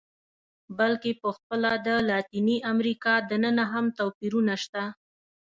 [0.77, 4.83] بلکې په خپله د لاتینې امریکا دننه هم توپیرونه شته.